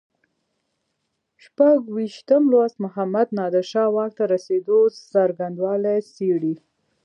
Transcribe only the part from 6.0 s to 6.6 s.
څېړي.